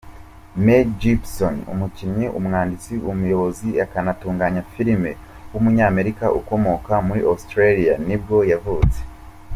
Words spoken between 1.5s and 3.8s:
umukinnyi, umwanditsi, umuyobozi